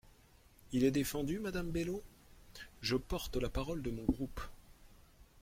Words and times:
Il 0.71 0.83
est 0.83 0.89
défendu, 0.89 1.37
madame 1.37 1.69
Bello? 1.69 2.01
Je 2.81 2.95
porte 2.95 3.35
la 3.35 3.49
parole 3.49 3.83
de 3.83 3.91
mon 3.91 4.03
groupe. 4.05 4.41